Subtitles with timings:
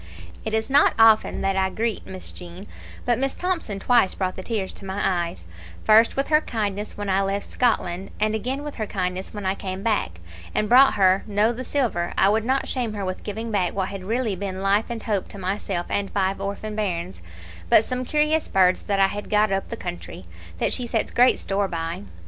[0.43, 2.65] "It is not often that I greet, Miss Jean,
[3.05, 5.45] but Miss Thomson twice brought the tears to my eyes,
[5.83, 9.53] first with her kindness when I left Scotland, and again with her kindness when I
[9.53, 10.19] came back,
[10.55, 13.89] and brought her, no the silver I would not shame her with giving back what
[13.89, 17.21] had really been life and hope to myself and five orphan bairns
[17.69, 20.25] but some curious birds that I had got up the country,
[20.57, 22.05] that she sets great store by.